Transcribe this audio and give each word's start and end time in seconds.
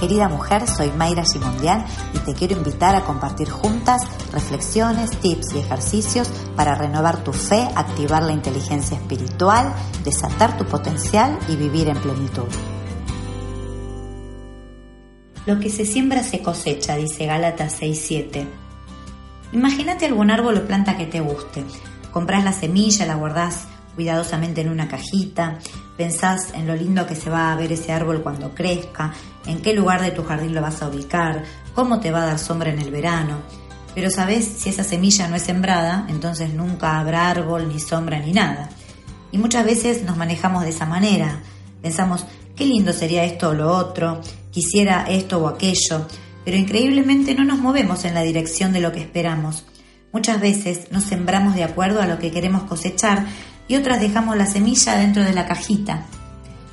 Querida 0.00 0.28
mujer, 0.28 0.68
soy 0.68 0.90
Mayra 0.90 1.24
Simondian 1.24 1.84
y 2.12 2.18
te 2.18 2.34
quiero 2.34 2.54
invitar 2.56 2.94
a 2.94 3.04
compartir 3.04 3.48
juntas 3.48 4.02
reflexiones, 4.30 5.10
tips 5.20 5.54
y 5.54 5.58
ejercicios 5.58 6.28
para 6.54 6.74
renovar 6.74 7.24
tu 7.24 7.32
fe, 7.32 7.66
activar 7.74 8.22
la 8.22 8.32
inteligencia 8.32 8.98
espiritual, 8.98 9.72
desatar 10.04 10.58
tu 10.58 10.66
potencial 10.66 11.38
y 11.48 11.56
vivir 11.56 11.88
en 11.88 11.96
plenitud. 11.96 12.48
Lo 15.46 15.60
que 15.60 15.70
se 15.70 15.86
siembra 15.86 16.22
se 16.22 16.42
cosecha, 16.42 16.96
dice 16.96 17.24
Gálatas 17.24 17.80
6.7. 17.80 18.46
Imagínate 19.52 20.04
algún 20.04 20.30
árbol 20.30 20.58
o 20.58 20.66
planta 20.66 20.98
que 20.98 21.06
te 21.06 21.20
guste. 21.20 21.64
Comprás 22.12 22.44
la 22.44 22.52
semilla, 22.52 23.06
la 23.06 23.14
guardás 23.14 23.66
cuidadosamente 23.96 24.60
en 24.60 24.68
una 24.68 24.86
cajita, 24.86 25.58
pensás 25.96 26.52
en 26.54 26.66
lo 26.66 26.76
lindo 26.76 27.06
que 27.06 27.16
se 27.16 27.30
va 27.30 27.50
a 27.50 27.56
ver 27.56 27.72
ese 27.72 27.90
árbol 27.90 28.22
cuando 28.22 28.54
crezca, 28.54 29.12
en 29.46 29.60
qué 29.60 29.72
lugar 29.72 30.02
de 30.02 30.12
tu 30.12 30.22
jardín 30.22 30.54
lo 30.54 30.60
vas 30.60 30.82
a 30.82 30.88
ubicar, 30.88 31.42
cómo 31.74 31.98
te 31.98 32.12
va 32.12 32.22
a 32.22 32.26
dar 32.26 32.38
sombra 32.38 32.70
en 32.70 32.78
el 32.78 32.90
verano. 32.90 33.38
Pero 33.94 34.10
sabes, 34.10 34.44
si 34.44 34.68
esa 34.68 34.84
semilla 34.84 35.26
no 35.26 35.36
es 35.36 35.42
sembrada, 35.42 36.06
entonces 36.08 36.52
nunca 36.52 37.00
habrá 37.00 37.30
árbol, 37.30 37.66
ni 37.68 37.80
sombra, 37.80 38.18
ni 38.20 38.32
nada. 38.32 38.68
Y 39.32 39.38
muchas 39.38 39.64
veces 39.64 40.02
nos 40.02 40.18
manejamos 40.18 40.64
de 40.64 40.68
esa 40.68 40.84
manera. 40.84 41.40
Pensamos, 41.80 42.26
qué 42.54 42.66
lindo 42.66 42.92
sería 42.92 43.24
esto 43.24 43.48
o 43.48 43.54
lo 43.54 43.72
otro, 43.72 44.20
quisiera 44.50 45.06
esto 45.08 45.38
o 45.38 45.48
aquello, 45.48 46.06
pero 46.44 46.58
increíblemente 46.58 47.34
no 47.34 47.44
nos 47.44 47.58
movemos 47.58 48.04
en 48.04 48.14
la 48.14 48.22
dirección 48.22 48.72
de 48.72 48.80
lo 48.80 48.92
que 48.92 49.00
esperamos. 49.00 49.64
Muchas 50.12 50.40
veces 50.40 50.92
nos 50.92 51.04
sembramos 51.04 51.54
de 51.54 51.64
acuerdo 51.64 52.00
a 52.00 52.06
lo 52.06 52.18
que 52.18 52.30
queremos 52.30 52.62
cosechar 52.62 53.26
y 53.68 53.76
otras 53.76 54.00
dejamos 54.00 54.36
la 54.36 54.46
semilla 54.46 54.96
dentro 54.96 55.24
de 55.24 55.32
la 55.32 55.46
cajita. 55.46 56.04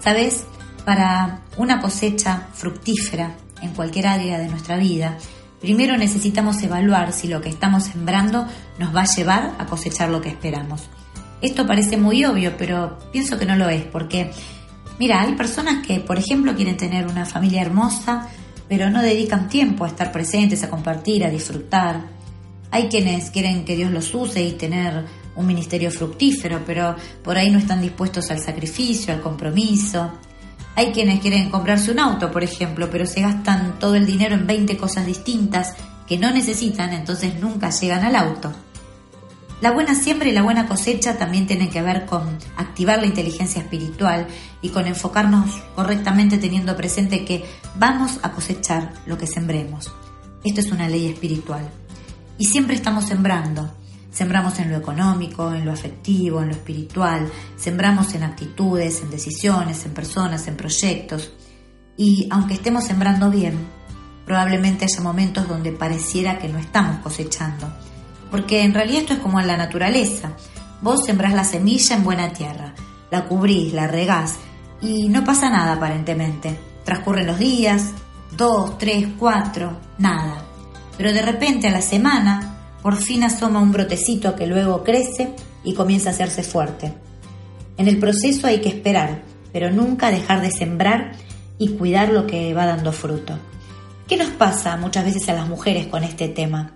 ¿Sabes? 0.00 0.44
Para 0.84 1.40
una 1.56 1.80
cosecha 1.80 2.48
fructífera 2.52 3.36
en 3.62 3.72
cualquier 3.72 4.06
área 4.06 4.38
de 4.38 4.48
nuestra 4.48 4.76
vida, 4.76 5.16
primero 5.60 5.96
necesitamos 5.96 6.62
evaluar 6.62 7.12
si 7.12 7.28
lo 7.28 7.40
que 7.40 7.48
estamos 7.48 7.84
sembrando 7.84 8.46
nos 8.78 8.94
va 8.94 9.02
a 9.02 9.14
llevar 9.14 9.54
a 9.58 9.66
cosechar 9.66 10.10
lo 10.10 10.20
que 10.20 10.28
esperamos. 10.28 10.82
Esto 11.40 11.66
parece 11.66 11.96
muy 11.96 12.24
obvio, 12.24 12.56
pero 12.56 12.98
pienso 13.12 13.38
que 13.38 13.46
no 13.46 13.56
lo 13.56 13.68
es, 13.68 13.84
porque, 13.84 14.30
mira, 14.98 15.22
hay 15.22 15.34
personas 15.34 15.86
que, 15.86 16.00
por 16.00 16.18
ejemplo, 16.18 16.54
quieren 16.54 16.76
tener 16.76 17.06
una 17.06 17.24
familia 17.24 17.62
hermosa, 17.62 18.28
pero 18.68 18.90
no 18.90 19.02
dedican 19.02 19.48
tiempo 19.48 19.84
a 19.84 19.88
estar 19.88 20.12
presentes, 20.12 20.62
a 20.62 20.70
compartir, 20.70 21.24
a 21.24 21.30
disfrutar. 21.30 22.00
Hay 22.70 22.88
quienes 22.88 23.30
quieren 23.30 23.64
que 23.64 23.76
Dios 23.76 23.90
los 23.90 24.14
use 24.14 24.42
y 24.42 24.52
tener 24.52 25.04
un 25.36 25.46
ministerio 25.46 25.90
fructífero, 25.90 26.62
pero 26.66 26.96
por 27.22 27.36
ahí 27.36 27.50
no 27.50 27.58
están 27.58 27.80
dispuestos 27.80 28.30
al 28.30 28.40
sacrificio, 28.40 29.12
al 29.12 29.20
compromiso. 29.20 30.12
Hay 30.76 30.92
quienes 30.92 31.20
quieren 31.20 31.50
comprarse 31.50 31.90
un 31.90 32.00
auto, 32.00 32.30
por 32.30 32.42
ejemplo, 32.42 32.88
pero 32.90 33.06
se 33.06 33.20
gastan 33.20 33.78
todo 33.78 33.94
el 33.94 34.06
dinero 34.06 34.34
en 34.34 34.46
20 34.46 34.76
cosas 34.76 35.06
distintas 35.06 35.74
que 36.06 36.18
no 36.18 36.30
necesitan, 36.30 36.92
entonces 36.92 37.40
nunca 37.40 37.70
llegan 37.70 38.04
al 38.04 38.16
auto. 38.16 38.52
La 39.60 39.70
buena 39.70 39.94
siembra 39.94 40.28
y 40.28 40.32
la 40.32 40.42
buena 40.42 40.66
cosecha 40.66 41.16
también 41.16 41.46
tienen 41.46 41.70
que 41.70 41.80
ver 41.80 42.04
con 42.04 42.36
activar 42.56 42.98
la 42.98 43.06
inteligencia 43.06 43.62
espiritual 43.62 44.26
y 44.60 44.68
con 44.68 44.86
enfocarnos 44.86 45.48
correctamente 45.74 46.38
teniendo 46.38 46.76
presente 46.76 47.24
que 47.24 47.44
vamos 47.76 48.18
a 48.22 48.32
cosechar 48.32 48.92
lo 49.06 49.16
que 49.16 49.26
sembremos. 49.26 49.90
Esto 50.42 50.60
es 50.60 50.70
una 50.70 50.88
ley 50.88 51.06
espiritual. 51.06 51.70
Y 52.36 52.44
siempre 52.44 52.74
estamos 52.74 53.06
sembrando, 53.06 53.72
Sembramos 54.14 54.60
en 54.60 54.70
lo 54.70 54.76
económico, 54.76 55.52
en 55.52 55.64
lo 55.64 55.72
afectivo, 55.72 56.40
en 56.40 56.46
lo 56.46 56.54
espiritual, 56.54 57.28
sembramos 57.56 58.14
en 58.14 58.22
actitudes, 58.22 59.02
en 59.02 59.10
decisiones, 59.10 59.84
en 59.84 59.92
personas, 59.92 60.46
en 60.46 60.56
proyectos. 60.56 61.32
Y 61.96 62.28
aunque 62.30 62.54
estemos 62.54 62.84
sembrando 62.84 63.28
bien, 63.28 63.58
probablemente 64.24 64.84
haya 64.84 65.02
momentos 65.02 65.48
donde 65.48 65.72
pareciera 65.72 66.38
que 66.38 66.48
no 66.48 66.60
estamos 66.60 67.00
cosechando. 67.00 67.66
Porque 68.30 68.62
en 68.62 68.72
realidad 68.72 69.00
esto 69.00 69.14
es 69.14 69.18
como 69.18 69.40
en 69.40 69.48
la 69.48 69.56
naturaleza. 69.56 70.30
Vos 70.80 71.04
sembrás 71.04 71.34
la 71.34 71.42
semilla 71.42 71.96
en 71.96 72.04
buena 72.04 72.32
tierra, 72.32 72.72
la 73.10 73.24
cubrís, 73.24 73.72
la 73.72 73.88
regás 73.88 74.36
y 74.80 75.08
no 75.08 75.24
pasa 75.24 75.50
nada 75.50 75.72
aparentemente. 75.72 76.56
Transcurren 76.84 77.26
los 77.26 77.40
días, 77.40 77.90
dos, 78.36 78.78
tres, 78.78 79.08
cuatro, 79.18 79.76
nada. 79.98 80.44
Pero 80.96 81.12
de 81.12 81.22
repente 81.22 81.66
a 81.66 81.72
la 81.72 81.82
semana 81.82 82.53
por 82.84 82.96
fin 82.96 83.24
asoma 83.24 83.62
un 83.62 83.72
brotecito 83.72 84.36
que 84.36 84.46
luego 84.46 84.84
crece 84.84 85.30
y 85.64 85.72
comienza 85.72 86.10
a 86.10 86.12
hacerse 86.12 86.42
fuerte. 86.42 86.92
En 87.78 87.88
el 87.88 87.98
proceso 87.98 88.46
hay 88.46 88.60
que 88.60 88.68
esperar, 88.68 89.22
pero 89.54 89.70
nunca 89.70 90.10
dejar 90.10 90.42
de 90.42 90.50
sembrar 90.50 91.12
y 91.56 91.70
cuidar 91.70 92.10
lo 92.10 92.26
que 92.26 92.52
va 92.52 92.66
dando 92.66 92.92
fruto. 92.92 93.38
¿Qué 94.06 94.18
nos 94.18 94.28
pasa 94.28 94.76
muchas 94.76 95.06
veces 95.06 95.26
a 95.30 95.32
las 95.32 95.48
mujeres 95.48 95.86
con 95.86 96.04
este 96.04 96.28
tema? 96.28 96.72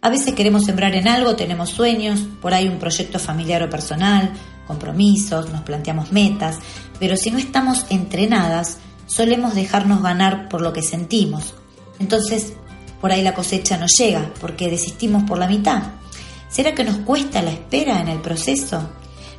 A 0.00 0.10
veces 0.10 0.34
queremos 0.34 0.64
sembrar 0.64 0.92
en 0.96 1.06
algo, 1.06 1.36
tenemos 1.36 1.70
sueños, 1.70 2.26
por 2.40 2.52
ahí 2.52 2.66
un 2.66 2.80
proyecto 2.80 3.20
familiar 3.20 3.62
o 3.62 3.70
personal, 3.70 4.32
compromisos, 4.66 5.52
nos 5.52 5.62
planteamos 5.62 6.10
metas, 6.10 6.58
pero 6.98 7.16
si 7.16 7.30
no 7.30 7.38
estamos 7.38 7.86
entrenadas, 7.90 8.78
solemos 9.06 9.54
dejarnos 9.54 10.02
ganar 10.02 10.48
por 10.48 10.62
lo 10.62 10.72
que 10.72 10.82
sentimos. 10.82 11.54
Entonces 12.00 12.54
por 13.02 13.10
ahí 13.10 13.20
la 13.20 13.34
cosecha 13.34 13.76
no 13.76 13.86
llega 13.86 14.30
porque 14.40 14.70
desistimos 14.70 15.24
por 15.24 15.36
la 15.36 15.48
mitad. 15.48 15.82
¿Será 16.48 16.72
que 16.72 16.84
nos 16.84 16.98
cuesta 16.98 17.42
la 17.42 17.50
espera 17.50 18.00
en 18.00 18.06
el 18.06 18.20
proceso? 18.20 18.88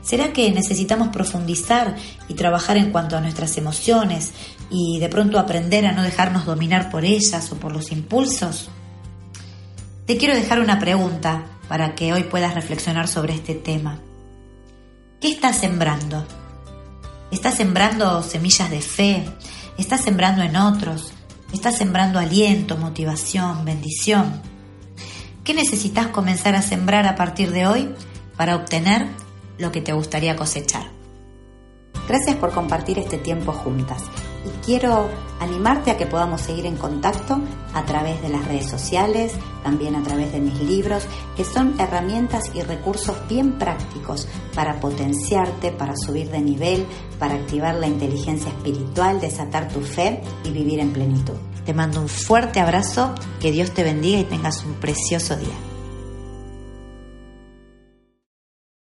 ¿Será 0.02 0.34
que 0.34 0.52
necesitamos 0.52 1.08
profundizar 1.08 1.96
y 2.28 2.34
trabajar 2.34 2.76
en 2.76 2.92
cuanto 2.92 3.16
a 3.16 3.22
nuestras 3.22 3.58
emociones 3.58 4.34
y 4.70 5.00
de 5.00 5.08
pronto 5.08 5.40
aprender 5.40 5.86
a 5.86 5.94
no 5.94 6.04
dejarnos 6.04 6.46
dominar 6.46 6.92
por 6.92 7.06
ellas 7.06 7.52
o 7.54 7.56
por 7.56 7.72
los 7.72 7.94
impulsos? 7.94 8.70
Te 10.06 10.18
quiero 10.18 10.36
dejar 10.36 10.60
una 10.60 10.78
pregunta 10.78 11.46
para 11.70 11.96
que 11.96 12.12
hoy 12.12 12.24
puedas 12.24 12.56
reflexionar 12.56 13.08
sobre 13.08 13.34
este 13.34 13.56
tema. 13.56 14.02
¿Qué 15.22 15.30
estás 15.30 15.58
sembrando? 15.60 16.28
¿Estás 17.32 17.56
sembrando 17.56 18.22
semillas 18.24 18.70
de 18.70 18.82
fe? 18.82 19.24
¿Estás 19.78 20.02
sembrando 20.02 20.44
en 20.44 20.58
otros? 20.58 21.14
Estás 21.54 21.78
sembrando 21.78 22.18
aliento, 22.18 22.78
motivación, 22.78 23.64
bendición. 23.64 24.42
¿Qué 25.44 25.54
necesitas 25.54 26.08
comenzar 26.08 26.56
a 26.56 26.64
sembrar 26.64 27.06
a 27.06 27.16
partir 27.16 27.52
de 27.52 27.68
hoy 27.68 27.94
para 28.36 28.56
obtener 28.56 29.08
lo 29.60 29.72
que 29.72 29.80
te 29.80 29.94
gustaría 29.94 30.36
cosechar? 30.36 30.88
Gracias 32.08 32.36
por 32.38 32.52
compartir 32.54 32.98
este 32.98 33.20
tiempo 33.20 33.54
juntas 33.54 34.02
y 34.46 34.66
quiero 34.66 35.10
animarte 35.40 35.92
a 35.92 35.98
que 35.98 36.06
podamos 36.06 36.42
seguir 36.42 36.66
en 36.66 36.78
contacto 36.78 37.40
a 37.74 37.84
través 37.86 38.22
de 38.22 38.30
las 38.30 38.46
redes 38.46 38.70
sociales, 38.70 39.34
también 39.64 39.96
a 39.96 40.04
través 40.04 40.32
de 40.32 40.40
mis 40.40 40.60
libros, 40.62 41.06
que 41.36 41.44
son 41.44 41.80
herramientas 41.80 42.44
y 42.54 42.62
recursos 42.62 43.16
bien 43.28 43.54
prácticos 43.54 44.28
para 44.56 44.80
potenciarte, 44.80 45.72
para 45.72 45.96
subir 45.96 46.30
de 46.30 46.42
nivel, 46.42 46.86
para 47.20 47.36
activar 47.36 47.76
la 47.76 47.88
inteligencia 47.88 48.50
espiritual, 48.50 49.20
desatar 49.20 49.68
tu 49.70 49.82
fe 49.82 50.22
y 50.44 50.52
vivir 50.52 50.80
en 50.80 50.94
plenitud. 50.94 51.36
Te 51.66 51.74
mando 51.74 52.02
un 52.02 52.10
fuerte 52.10 52.60
abrazo, 52.60 53.14
que 53.40 53.52
Dios 53.52 53.72
te 53.72 53.84
bendiga 53.84 54.20
y 54.20 54.26
tengas 54.26 54.64
un 54.66 54.74
precioso 54.74 55.36
día. 55.36 55.73